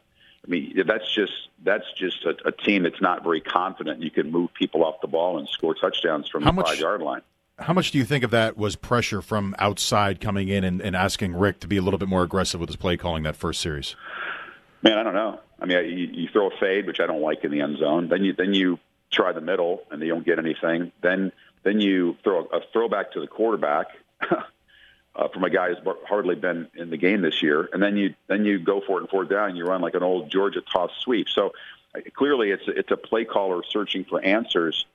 I 0.45 0.51
mean, 0.51 0.83
that's 0.87 1.13
just 1.15 1.33
that's 1.63 1.85
just 1.99 2.25
a, 2.25 2.35
a 2.47 2.53
team 2.53 2.85
that's 2.85 3.01
not 3.03 3.23
very 3.23 3.43
confident. 3.43 4.03
You 4.03 4.11
can 4.11 4.31
move 4.31 4.55
people 4.55 4.85
off 4.85 5.03
the 5.03 5.09
ball 5.09 5.39
and 5.39 5.47
score 5.49 5.75
touchdowns 5.75 6.29
from 6.29 6.43
how 6.43 6.51
the 6.51 6.57
much, 6.57 6.69
five 6.69 6.79
yard 6.79 7.03
line. 7.03 7.21
How 7.59 7.75
much 7.75 7.91
do 7.91 7.99
you 7.99 8.05
think 8.05 8.25
of 8.25 8.31
that 8.31 8.57
was 8.57 8.75
pressure 8.75 9.21
from 9.21 9.55
outside 9.59 10.19
coming 10.19 10.49
in 10.49 10.65
and, 10.65 10.81
and 10.81 10.97
asking 10.97 11.35
Richt 11.35 11.61
to 11.61 11.69
be 11.69 11.77
a 11.77 11.83
little 11.83 11.99
bit 11.99 12.09
more 12.09 12.23
aggressive 12.23 12.59
with 12.59 12.71
his 12.71 12.77
play 12.77 12.97
calling 12.97 13.23
that 13.25 13.37
first 13.37 13.61
series? 13.61 13.97
Man, 14.83 14.97
I 14.97 15.03
don't 15.03 15.13
know. 15.13 15.41
I 15.61 15.67
mean, 15.67 15.85
you, 15.85 16.09
you 16.11 16.29
throw 16.33 16.49
a 16.49 16.57
fade, 16.59 16.87
which 16.87 17.01
I 17.01 17.07
don't 17.07 17.21
like 17.21 17.45
in 17.45 17.51
the 17.51 17.61
end 17.61 17.77
zone. 17.79 18.09
Then 18.09 18.25
you 18.25 18.33
then 18.33 18.55
you 18.55 18.79
try 19.13 19.33
the 19.33 19.41
middle 19.41 19.83
and 19.91 20.01
they 20.01 20.09
don't 20.09 20.25
get 20.25 20.39
anything. 20.39 20.93
Then 21.03 21.33
then 21.63 21.81
you 21.81 22.17
throw 22.25 22.45
a 22.47 22.61
throwback 22.73 23.13
to 23.13 23.21
the 23.21 23.27
quarterback 23.27 23.89
uh, 25.15 25.29
from 25.29 25.45
a 25.45 25.51
guy 25.51 25.69
who's 25.69 25.97
hardly 26.09 26.35
been 26.35 26.69
in 26.75 26.91
the 26.91 26.97
game 26.97 27.23
this 27.23 27.43
year, 27.43 27.69
and 27.73 27.83
then 27.83 27.97
you 27.97 28.15
then 28.29 28.45
you 28.45 28.59
go 28.59 28.81
for 28.87 28.99
it 28.99 29.03
and 29.03 29.11
fourth 29.11 29.29
down. 29.29 29.51
And 29.51 29.59
you 29.59 29.65
run 29.65 29.81
like 29.81 29.95
an 29.95 30.03
old 30.03 30.31
Georgia 30.31 30.63
toss 30.73 30.91
sweep. 31.01 31.29
So 31.29 31.53
uh, 31.95 32.01
clearly, 32.15 32.51
it's 32.51 32.65
it's 32.67 32.91
a 32.91 32.97
play 32.97 33.25
caller 33.25 33.63
searching 33.69 34.05
for 34.05 34.23
answers 34.25 34.87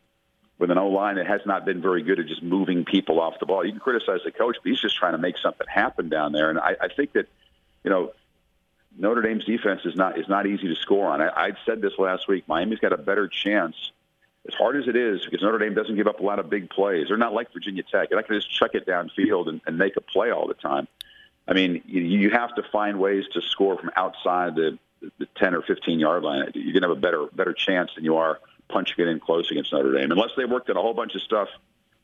with 0.58 0.72
an 0.72 0.78
O 0.78 0.88
line 0.88 1.16
that 1.16 1.28
has 1.28 1.42
not 1.46 1.66
been 1.66 1.82
very 1.82 2.02
good 2.02 2.20
at 2.20 2.28
just 2.28 2.42
moving 2.42 2.86
people 2.86 3.20
off 3.20 3.40
the 3.40 3.46
ball. 3.46 3.66
You 3.66 3.72
can 3.72 3.82
criticize 3.82 4.22
the 4.24 4.32
coach, 4.32 4.56
but 4.64 4.70
he's 4.70 4.80
just 4.80 4.96
trying 4.96 5.12
to 5.12 5.18
make 5.18 5.38
something 5.38 5.68
happen 5.68 6.08
down 6.08 6.32
there. 6.32 6.50
And 6.50 6.58
I, 6.58 6.76
I 6.82 6.88
think 6.88 7.14
that 7.14 7.28
you 7.84 7.90
know 7.90 8.14
Notre 8.98 9.22
Dame's 9.22 9.46
defense 9.46 9.82
is 9.86 9.96
not 9.96 10.18
is 10.18 10.28
not 10.30 10.48
easy 10.48 10.68
to 10.70 10.76
score 10.76 11.08
on. 11.08 11.22
I, 11.22 11.30
I 11.30 11.52
said 11.66 11.82
this 11.82 11.94
last 12.00 12.28
week. 12.28 12.48
Miami's 12.48 12.80
got 12.80 12.94
a 12.94 12.98
better 12.98 13.28
chance 13.28 13.76
as 14.48 14.54
hard 14.54 14.76
as 14.76 14.88
it 14.88 14.96
is, 14.96 15.26
because 15.26 15.42
Notre 15.42 15.58
Dame 15.58 15.74
doesn't 15.74 15.96
give 15.96 16.08
up 16.08 16.20
a 16.20 16.24
lot 16.24 16.40
of 16.40 16.50
big 16.50 16.70
plays. 16.70 17.08
They're 17.08 17.18
not 17.18 17.34
like 17.34 17.52
Virginia 17.52 17.84
Tech. 17.84 18.10
They're 18.10 18.18
not 18.18 18.28
going 18.28 18.40
to 18.40 18.46
just 18.46 18.56
chuck 18.56 18.72
it 18.76 18.86
downfield 18.86 19.50
and, 19.50 19.62
and 19.66 19.78
make 19.78 19.98
a 19.98 20.02
play 20.02 20.32
all 20.32 20.48
the 20.48 20.54
time. 20.54 20.88
I 21.48 21.54
mean, 21.54 21.82
you, 21.86 22.02
you 22.02 22.30
have 22.32 22.54
to 22.56 22.64
find 22.72 23.00
ways 23.00 23.26
to 23.34 23.42
score 23.42 23.78
from 23.78 23.92
outside 23.96 24.56
the, 24.56 24.78
the 25.20 25.28
10 25.36 25.56
or 25.56 25.62
15 25.62 26.00
yard 26.00 26.24
line. 26.24 26.52
You're 26.54 26.74
going 26.74 26.82
to 26.84 26.90
have 26.90 26.98
a 26.98 27.02
better 27.02 27.26
better 27.34 27.54
chance 27.54 27.92
than 27.96 28.04
you 28.04 28.18
are 28.18 28.40
punching 28.70 28.96
it 28.98 29.08
in 29.08 29.20
close 29.20 29.52
against 29.52 29.72
Notre 29.72 29.94
Dame, 29.94 30.12
unless 30.12 30.32
they 30.36 30.46
worked 30.46 30.70
at 30.70 30.78
a 30.78 30.82
whole 30.82 30.94
bunch 30.94 31.16
of 31.16 31.22
stuff 31.22 31.50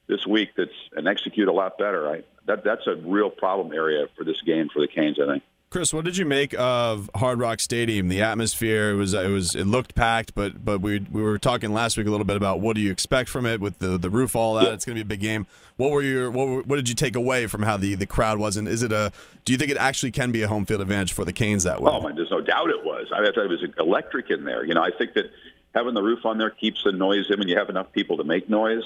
this 0.07 0.25
week 0.27 0.49
that's 0.55 0.71
and 0.95 1.07
execute 1.07 1.47
a 1.47 1.53
lot 1.53 1.77
better. 1.77 2.09
I, 2.09 2.23
that 2.45 2.63
that's 2.63 2.85
a 2.87 2.95
real 2.95 3.29
problem 3.29 3.73
area 3.73 4.07
for 4.17 4.23
this 4.23 4.41
game 4.41 4.69
for 4.69 4.79
the 4.79 4.87
Canes. 4.87 5.19
I 5.19 5.25
think. 5.27 5.43
Chris, 5.71 5.93
what 5.93 6.03
did 6.03 6.17
you 6.17 6.25
make 6.25 6.53
of 6.59 7.09
Hard 7.15 7.39
Rock 7.39 7.61
Stadium? 7.61 8.09
The 8.09 8.21
atmosphere 8.21 8.91
it 8.91 8.95
was 8.95 9.13
it 9.13 9.29
was 9.29 9.55
it 9.55 9.63
looked 9.63 9.95
packed, 9.95 10.35
but 10.35 10.65
but 10.65 10.81
we 10.81 10.99
we 11.09 11.21
were 11.21 11.37
talking 11.37 11.71
last 11.71 11.95
week 11.95 12.07
a 12.07 12.11
little 12.11 12.25
bit 12.25 12.35
about 12.35 12.59
what 12.59 12.75
do 12.75 12.81
you 12.81 12.91
expect 12.91 13.29
from 13.29 13.45
it 13.45 13.61
with 13.61 13.79
the 13.79 13.97
the 13.97 14.09
roof, 14.09 14.35
all 14.35 14.55
that. 14.55 14.73
It's 14.73 14.83
going 14.83 14.97
to 14.97 15.01
be 15.01 15.07
a 15.07 15.17
big 15.17 15.21
game. 15.21 15.47
What 15.77 15.91
were 15.91 16.01
your 16.01 16.29
what 16.29 16.49
were, 16.49 16.61
what 16.63 16.75
did 16.75 16.89
you 16.89 16.95
take 16.95 17.15
away 17.15 17.47
from 17.47 17.63
how 17.63 17.77
the 17.77 17.95
the 17.95 18.05
crowd 18.05 18.37
was? 18.37 18.57
And 18.57 18.67
is 18.67 18.83
it 18.83 18.91
a 18.91 19.13
do 19.45 19.53
you 19.53 19.57
think 19.57 19.71
it 19.71 19.77
actually 19.77 20.11
can 20.11 20.33
be 20.33 20.41
a 20.41 20.47
home 20.49 20.65
field 20.65 20.81
advantage 20.81 21.13
for 21.13 21.23
the 21.23 21.31
Canes 21.31 21.63
that 21.63 21.81
way? 21.81 21.89
Oh, 21.89 22.01
man, 22.01 22.17
there's 22.17 22.31
no 22.31 22.41
doubt 22.41 22.69
it 22.69 22.83
was. 22.83 23.07
I 23.13 23.23
thought 23.23 23.37
it 23.37 23.49
was 23.49 23.63
electric 23.79 24.29
in 24.29 24.43
there. 24.43 24.65
You 24.65 24.73
know, 24.73 24.83
I 24.83 24.91
think 24.91 25.13
that 25.13 25.31
having 25.73 25.93
the 25.93 26.03
roof 26.03 26.25
on 26.25 26.37
there 26.37 26.49
keeps 26.49 26.83
the 26.83 26.91
noise 26.91 27.31
in 27.31 27.39
when 27.39 27.47
you 27.47 27.57
have 27.57 27.69
enough 27.69 27.93
people 27.93 28.17
to 28.17 28.25
make 28.25 28.49
noise. 28.49 28.83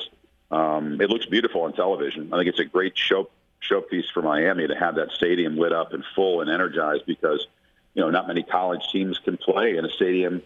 Um, 0.51 1.01
it 1.01 1.09
looks 1.09 1.25
beautiful 1.25 1.61
on 1.61 1.73
television. 1.73 2.31
I 2.31 2.37
think 2.37 2.49
it's 2.49 2.59
a 2.59 2.65
great 2.65 2.95
show 2.95 3.27
showpiece 3.61 4.11
for 4.13 4.21
Miami 4.21 4.67
to 4.67 4.75
have 4.75 4.95
that 4.95 5.11
stadium 5.11 5.57
lit 5.57 5.73
up 5.73 5.93
and 5.93 6.03
full 6.15 6.41
and 6.41 6.49
energized 6.49 7.05
because 7.05 7.47
you 7.93 8.01
know 8.01 8.09
not 8.09 8.27
many 8.27 8.43
college 8.43 8.81
teams 8.91 9.19
can 9.19 9.37
play 9.37 9.77
in 9.77 9.85
a 9.85 9.89
stadium 9.89 10.41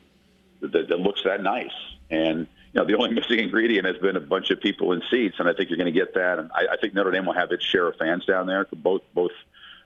that, 0.61 0.71
that 0.71 0.99
looks 0.99 1.23
that 1.23 1.41
nice. 1.41 1.73
And 2.09 2.47
you 2.73 2.81
know 2.81 2.85
the 2.85 2.95
only 2.95 3.13
missing 3.13 3.39
ingredient 3.39 3.85
has 3.85 3.97
been 3.97 4.15
a 4.15 4.21
bunch 4.21 4.51
of 4.51 4.61
people 4.61 4.91
in 4.93 5.01
seats, 5.09 5.35
and 5.39 5.47
I 5.47 5.53
think 5.53 5.69
you're 5.69 5.77
going 5.77 5.93
to 5.93 5.99
get 5.99 6.13
that. 6.15 6.39
And 6.39 6.51
I, 6.53 6.73
I 6.73 6.77
think 6.77 6.93
Notre 6.93 7.11
Dame 7.11 7.25
will 7.25 7.33
have 7.33 7.51
its 7.51 7.65
share 7.65 7.87
of 7.87 7.95
fans 7.97 8.25
down 8.25 8.47
there, 8.47 8.67
both 8.71 9.01
both 9.13 9.31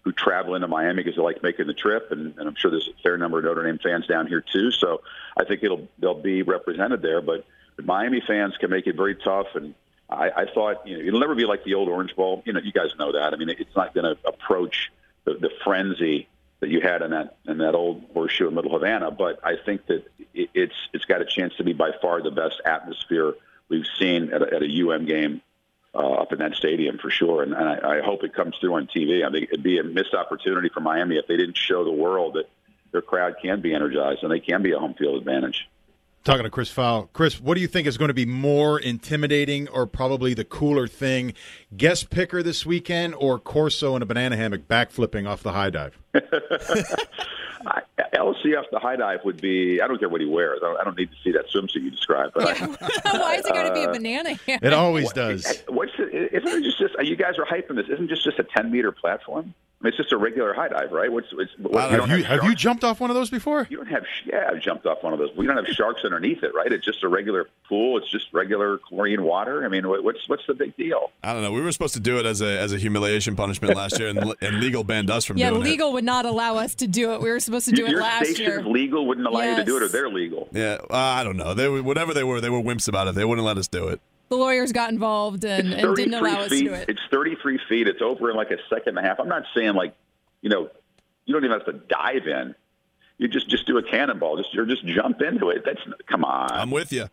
who 0.03 0.11
travel 0.11 0.53
into 0.53 0.67
Miami 0.67 1.01
because 1.01 1.15
they 1.15 1.21
like 1.21 1.41
making 1.43 1.65
the 1.65 1.73
trip, 1.73 2.11
and, 2.11 2.37
and 2.37 2.47
I'm 2.47 2.55
sure 2.55 2.69
there's 2.69 2.89
a 2.89 3.01
fair 3.01 3.17
number 3.17 3.39
of 3.39 3.45
Notre 3.45 3.63
Dame 3.63 3.79
fans 3.79 4.05
down 4.05 4.27
here 4.27 4.41
too. 4.41 4.71
So 4.71 5.01
I 5.37 5.45
think 5.45 5.63
it'll 5.63 5.87
they'll 5.99 6.21
be 6.21 6.41
represented 6.43 7.01
there, 7.01 7.21
but. 7.21 7.45
Miami 7.85 8.21
fans 8.21 8.55
can 8.59 8.69
make 8.69 8.85
it 8.85 8.95
very 8.95 9.15
tough, 9.15 9.47
and 9.55 9.73
I, 10.13 10.41
I 10.43 10.45
thought 10.45 10.87
you 10.87 10.97
know 10.97 11.03
it'll 11.03 11.19
never 11.19 11.35
be 11.35 11.45
like 11.45 11.63
the 11.63 11.73
old 11.75 11.89
Orange 11.89 12.15
Bowl. 12.15 12.43
You 12.45 12.53
know, 12.53 12.59
you 12.63 12.71
guys 12.71 12.91
know 12.97 13.11
that. 13.11 13.33
I 13.33 13.37
mean, 13.37 13.49
it's 13.49 13.75
not 13.75 13.93
going 13.93 14.05
to 14.05 14.17
approach 14.27 14.91
the, 15.25 15.33
the 15.35 15.49
frenzy 15.63 16.27
that 16.59 16.69
you 16.69 16.81
had 16.81 17.01
in 17.01 17.11
that 17.11 17.37
in 17.45 17.57
that 17.59 17.75
old 17.75 18.03
horseshoe 18.13 18.47
in 18.47 18.55
Little 18.55 18.71
Havana. 18.71 19.11
But 19.11 19.39
I 19.43 19.55
think 19.57 19.85
that 19.87 20.05
it, 20.33 20.49
it's 20.53 20.75
it's 20.93 21.05
got 21.05 21.21
a 21.21 21.25
chance 21.25 21.55
to 21.57 21.63
be 21.63 21.73
by 21.73 21.91
far 22.01 22.21
the 22.21 22.31
best 22.31 22.61
atmosphere 22.65 23.33
we've 23.69 23.85
seen 23.99 24.31
at 24.33 24.41
a, 24.41 24.55
at 24.55 24.63
a 24.63 24.89
UM 24.89 25.05
game 25.05 25.41
uh, 25.95 26.13
up 26.13 26.31
in 26.31 26.39
that 26.39 26.55
stadium 26.55 26.97
for 26.97 27.09
sure. 27.09 27.43
And, 27.43 27.53
and 27.53 27.67
I, 27.67 27.99
I 27.99 28.01
hope 28.01 28.23
it 28.23 28.33
comes 28.33 28.55
through 28.59 28.75
on 28.75 28.87
TV. 28.87 29.25
I 29.25 29.31
think 29.31 29.49
it'd 29.51 29.63
be 29.63 29.79
a 29.79 29.83
missed 29.83 30.13
opportunity 30.13 30.69
for 30.69 30.79
Miami 30.79 31.17
if 31.17 31.27
they 31.27 31.37
didn't 31.37 31.57
show 31.57 31.83
the 31.83 31.91
world 31.91 32.35
that 32.35 32.49
their 32.91 33.01
crowd 33.01 33.35
can 33.41 33.61
be 33.61 33.73
energized 33.73 34.23
and 34.23 34.31
they 34.31 34.39
can 34.39 34.61
be 34.61 34.71
a 34.71 34.79
home 34.79 34.93
field 34.93 35.17
advantage. 35.17 35.67
Talking 36.23 36.43
to 36.43 36.49
Chris 36.49 36.69
Fowler. 36.69 37.07
Chris, 37.11 37.41
what 37.41 37.55
do 37.55 37.61
you 37.61 37.67
think 37.67 37.85
is 37.85 37.97
going 37.97 38.07
to 38.07 38.13
be 38.13 38.25
more 38.25 38.79
intimidating 38.79 39.67
or 39.67 39.85
probably 39.85 40.33
the 40.33 40.45
cooler 40.45 40.87
thing? 40.87 41.33
Guest 41.75 42.09
picker 42.09 42.41
this 42.41 42.65
weekend 42.65 43.13
or 43.15 43.37
Corso 43.37 43.97
in 43.97 44.01
a 44.01 44.05
banana 44.05 44.37
hammock 44.37 44.69
backflipping 44.69 45.27
off 45.27 45.43
the 45.43 45.51
high 45.51 45.69
dive? 45.69 45.99
I, 47.65 47.81
LCF, 48.15 48.63
the 48.71 48.79
high 48.79 48.95
dive 48.95 49.19
would 49.25 49.41
be. 49.41 49.81
I 49.81 49.87
don't 49.87 49.99
care 49.99 50.09
what 50.09 50.21
he 50.21 50.27
wears. 50.27 50.59
I 50.63 50.67
don't, 50.67 50.79
I 50.79 50.83
don't 50.83 50.97
need 50.97 51.09
to 51.11 51.17
see 51.23 51.31
that 51.31 51.49
swimsuit 51.49 51.83
you 51.83 51.91
described. 51.91 52.33
But 52.35 52.59
yeah. 52.59 52.67
Why 53.11 53.35
is 53.35 53.45
it 53.45 53.53
going 53.53 53.67
to 53.67 53.73
be 53.73 53.83
a 53.83 53.89
uh, 53.89 53.93
banana? 53.93 54.33
Hammock? 54.45 54.63
It 54.63 54.73
always 54.73 55.11
does. 55.11 55.45
Eh, 55.45 55.53
what's 55.67 55.91
it, 55.97 56.33
isn't 56.33 56.59
it 56.59 56.63
just, 56.63 56.79
just 56.79 56.95
you 57.03 57.15
guys 57.15 57.37
are 57.37 57.45
hyping 57.45 57.75
this? 57.75 57.87
Isn't 57.89 58.07
just 58.07 58.23
just 58.23 58.39
a 58.39 58.43
ten 58.43 58.71
meter 58.71 58.91
platform? 58.91 59.53
I 59.83 59.87
mean, 59.87 59.89
it's 59.89 59.97
just 59.97 60.13
a 60.13 60.17
regular 60.17 60.53
high 60.53 60.69
dive, 60.69 60.93
right? 60.93 61.11
What's, 61.11 61.27
it's, 61.33 61.51
what, 61.59 61.91
have, 61.91 62.07
you, 62.07 62.23
have, 62.23 62.39
have 62.39 62.49
you 62.49 62.55
jumped 62.55 62.85
off 62.85 63.01
one 63.01 63.09
of 63.09 63.17
those 63.17 63.29
before? 63.29 63.67
You 63.69 63.77
don't 63.77 63.87
have 63.87 64.05
yeah, 64.25 64.49
I've 64.49 64.61
jumped 64.61 64.85
off 64.85 65.03
one 65.03 65.11
of 65.11 65.19
those. 65.19 65.35
We 65.35 65.45
don't 65.45 65.57
have 65.57 65.67
sharks 65.75 66.05
underneath 66.05 66.41
it, 66.41 66.55
right? 66.55 66.71
It's 66.71 66.85
just 66.85 67.03
a 67.03 67.09
regular 67.09 67.49
pool. 67.67 67.97
It's 67.97 68.09
just 68.09 68.31
regular 68.31 68.77
chlorine 68.77 69.23
water. 69.23 69.65
I 69.65 69.67
mean, 69.67 69.85
what's 69.85 70.29
what's 70.29 70.47
the 70.47 70.53
big 70.53 70.77
deal? 70.77 71.11
I 71.21 71.33
don't 71.33 71.41
know. 71.41 71.51
We 71.51 71.59
were 71.59 71.71
supposed 71.73 71.95
to 71.95 71.99
do 71.99 72.17
it 72.17 72.25
as 72.25 72.41
a 72.41 72.57
as 72.57 72.71
a 72.71 72.77
humiliation 72.77 73.35
punishment 73.35 73.75
last 73.75 73.99
year, 73.99 74.07
and, 74.07 74.33
and 74.41 74.61
legal 74.61 74.85
banned 74.85 75.11
us 75.11 75.25
from 75.25 75.35
yeah, 75.37 75.49
doing 75.49 75.63
it. 75.63 75.65
Yeah, 75.65 75.71
legal 75.71 75.91
would 75.91 76.05
not 76.05 76.25
allow 76.25 76.55
us 76.55 76.75
to 76.75 76.87
do 76.87 77.11
it. 77.11 77.21
We 77.21 77.29
were 77.29 77.41
supposed 77.41 77.65
to 77.65 77.73
do 77.73 77.81
Your 77.81 77.99
it 77.99 78.03
last 78.03 78.25
station 78.27 78.45
year. 78.45 78.63
legal 78.63 79.05
wouldn't 79.05 79.27
allow 79.27 79.41
yes. 79.41 79.57
you 79.57 79.65
to 79.65 79.69
do 79.69 79.75
it, 79.75 79.83
or 79.83 79.89
they're 79.89 80.09
legal. 80.09 80.47
Yeah, 80.53 80.77
uh, 80.89 80.95
I 80.95 81.25
don't 81.25 81.35
know. 81.35 81.53
They 81.53 81.67
were, 81.67 81.83
whatever 81.83 82.13
they 82.13 82.23
were, 82.23 82.39
they 82.39 82.49
were 82.49 82.61
wimps 82.61 82.87
about 82.87 83.09
it. 83.09 83.15
They 83.15 83.25
wouldn't 83.25 83.45
let 83.45 83.57
us 83.57 83.67
do 83.67 83.89
it. 83.89 83.99
The 84.33 84.39
lawyers 84.39 84.71
got 84.71 84.89
involved 84.89 85.45
and, 85.45 85.71
and 85.71 85.95
didn't 85.95 86.15
allow 86.15 86.39
us 86.39 86.49
to 86.49 86.59
do 86.59 86.73
it. 86.73 86.89
It's 86.89 87.01
33 87.11 87.59
feet. 87.69 87.87
It's 87.87 88.01
over 88.01 88.31
in 88.31 88.35
like 88.35 88.49
a 88.49 88.57
second 88.67 88.97
and 88.97 89.05
a 89.05 89.07
half. 89.07 89.19
I'm 89.19 89.27
not 89.27 89.43
saying 89.53 89.75
like, 89.75 89.93
you 90.41 90.49
know, 90.49 90.71
you 91.25 91.33
don't 91.35 91.45
even 91.45 91.55
have 91.55 91.67
to 91.67 91.73
dive 91.73 92.25
in. 92.25 92.55
You 93.19 93.27
just 93.27 93.47
just 93.47 93.67
do 93.67 93.77
a 93.77 93.83
cannonball. 93.83 94.37
Just 94.37 94.51
you 94.55 94.65
just 94.65 94.87
jump 94.87 95.21
into 95.21 95.49
it. 95.49 95.63
That's 95.63 95.79
come 96.07 96.25
on. 96.25 96.51
I'm 96.51 96.71
with 96.71 96.91
you. 96.91 97.09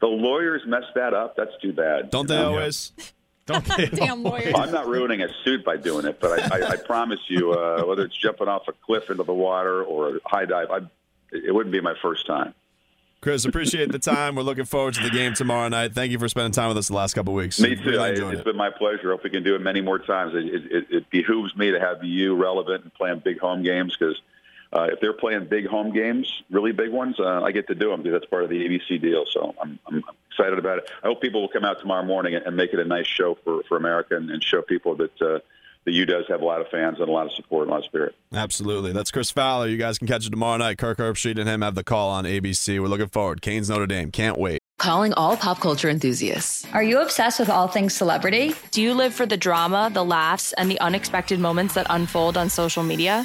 The 0.00 0.06
lawyers 0.06 0.62
messed 0.64 0.94
that 0.94 1.12
up. 1.12 1.36
That's 1.36 1.52
too 1.60 1.74
bad. 1.74 2.08
Don't 2.08 2.26
they 2.26 2.38
always? 2.38 2.92
Don't 3.46 3.64
they? 3.66 3.88
Damn 3.88 4.22
lawyers. 4.22 4.54
Well, 4.54 4.62
I'm 4.62 4.72
not 4.72 4.88
ruining 4.88 5.20
a 5.20 5.28
suit 5.44 5.66
by 5.66 5.76
doing 5.76 6.06
it, 6.06 6.20
but 6.20 6.40
I, 6.40 6.56
I, 6.56 6.68
I 6.70 6.76
promise 6.76 7.20
you, 7.28 7.52
uh, 7.52 7.82
whether 7.84 8.06
it's 8.06 8.16
jumping 8.16 8.48
off 8.48 8.66
a 8.66 8.72
cliff 8.72 9.10
into 9.10 9.24
the 9.24 9.34
water 9.34 9.84
or 9.84 10.16
a 10.16 10.20
high 10.24 10.46
dive, 10.46 10.70
I, 10.70 10.78
it 11.32 11.54
wouldn't 11.54 11.72
be 11.74 11.82
my 11.82 11.94
first 12.00 12.26
time. 12.26 12.54
Chris, 13.22 13.44
appreciate 13.44 13.92
the 13.92 14.00
time. 14.00 14.34
We're 14.34 14.42
looking 14.42 14.64
forward 14.64 14.94
to 14.94 15.02
the 15.02 15.08
game 15.08 15.32
tomorrow 15.32 15.68
night. 15.68 15.94
Thank 15.94 16.10
you 16.10 16.18
for 16.18 16.28
spending 16.28 16.50
time 16.50 16.66
with 16.66 16.76
us 16.76 16.88
the 16.88 16.94
last 16.94 17.14
couple 17.14 17.32
weeks. 17.32 17.60
Me 17.60 17.76
too. 17.76 17.90
Really 17.90 17.98
I, 17.98 18.08
it's 18.08 18.40
it. 18.40 18.44
been 18.44 18.56
my 18.56 18.68
pleasure. 18.68 19.12
Hope 19.12 19.22
we 19.22 19.30
can 19.30 19.44
do 19.44 19.54
it 19.54 19.60
many 19.60 19.80
more 19.80 20.00
times. 20.00 20.32
It, 20.34 20.72
it, 20.72 20.86
it 20.90 21.10
behooves 21.10 21.56
me 21.56 21.70
to 21.70 21.78
have 21.78 22.02
you 22.02 22.34
relevant 22.34 22.82
and 22.82 22.92
playing 22.92 23.20
big 23.20 23.38
home 23.38 23.62
games 23.62 23.96
because 23.96 24.20
uh, 24.72 24.88
if 24.90 24.98
they're 24.98 25.12
playing 25.12 25.44
big 25.44 25.68
home 25.68 25.92
games, 25.92 26.42
really 26.50 26.72
big 26.72 26.90
ones, 26.90 27.14
uh, 27.20 27.42
I 27.42 27.52
get 27.52 27.68
to 27.68 27.76
do 27.76 27.90
them. 27.90 28.02
Because 28.02 28.18
that's 28.18 28.28
part 28.28 28.42
of 28.42 28.50
the 28.50 28.56
ABC 28.56 29.00
deal. 29.00 29.24
So 29.30 29.54
I'm, 29.62 29.78
I'm 29.86 30.02
excited 30.28 30.58
about 30.58 30.78
it. 30.78 30.90
I 31.04 31.06
hope 31.06 31.20
people 31.20 31.42
will 31.42 31.48
come 31.48 31.64
out 31.64 31.78
tomorrow 31.78 32.04
morning 32.04 32.34
and 32.34 32.56
make 32.56 32.72
it 32.72 32.80
a 32.80 32.84
nice 32.84 33.06
show 33.06 33.38
for, 33.44 33.62
for 33.68 33.76
America 33.76 34.16
and, 34.16 34.32
and 34.32 34.42
show 34.42 34.62
people 34.62 34.96
that 34.96 35.22
uh, 35.22 35.38
the 35.84 35.92
U 35.92 36.06
does 36.06 36.24
have 36.28 36.40
a 36.40 36.44
lot 36.44 36.60
of 36.60 36.68
fans 36.68 37.00
and 37.00 37.08
a 37.08 37.12
lot 37.12 37.26
of 37.26 37.32
support 37.32 37.62
and 37.62 37.70
a 37.70 37.74
lot 37.74 37.78
of 37.80 37.84
spirit. 37.84 38.14
Absolutely. 38.32 38.92
That's 38.92 39.10
Chris 39.10 39.30
Fowler. 39.30 39.66
You 39.66 39.76
guys 39.76 39.98
can 39.98 40.06
catch 40.06 40.26
it 40.26 40.30
tomorrow 40.30 40.56
night. 40.56 40.78
Kirk 40.78 40.98
Herbstreit 40.98 41.38
and 41.38 41.48
him 41.48 41.62
have 41.62 41.74
the 41.74 41.84
call 41.84 42.10
on 42.10 42.24
ABC. 42.24 42.80
We're 42.80 42.88
looking 42.88 43.08
forward. 43.08 43.42
Canes 43.42 43.68
Notre 43.68 43.86
Dame. 43.86 44.10
Can't 44.10 44.38
wait. 44.38 44.60
Calling 44.78 45.12
all 45.14 45.36
pop 45.36 45.60
culture 45.60 45.88
enthusiasts. 45.88 46.66
Are 46.72 46.82
you 46.82 47.00
obsessed 47.00 47.38
with 47.38 47.48
all 47.50 47.68
things 47.68 47.94
celebrity? 47.94 48.54
Do 48.70 48.82
you 48.82 48.94
live 48.94 49.14
for 49.14 49.26
the 49.26 49.36
drama, 49.36 49.90
the 49.92 50.04
laughs, 50.04 50.52
and 50.54 50.70
the 50.70 50.80
unexpected 50.80 51.38
moments 51.38 51.74
that 51.74 51.86
unfold 51.90 52.36
on 52.36 52.48
social 52.48 52.82
media? 52.82 53.24